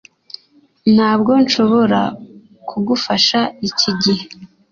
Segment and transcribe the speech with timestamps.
[0.95, 2.01] Ntabwo nshobora
[2.69, 4.25] kugufasha iki gihe